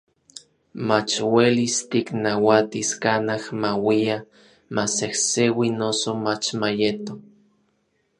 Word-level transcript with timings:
mach 0.87 1.11
uelis 1.33 1.75
tiknauatis 1.91 2.89
kanaj 3.03 3.43
mauia, 3.61 4.17
masejseui 4.75 5.69
noso 5.79 6.09
mach 6.25 6.47
mayeto. 6.61 7.13